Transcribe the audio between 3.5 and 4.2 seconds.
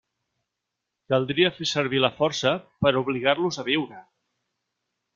a viure.